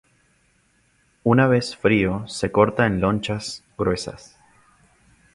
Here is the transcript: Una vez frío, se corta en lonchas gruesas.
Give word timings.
Una 1.21 1.45
vez 1.47 1.77
frío, 1.77 2.27
se 2.27 2.51
corta 2.51 2.87
en 2.87 3.01
lonchas 3.01 3.63
gruesas. 3.77 4.35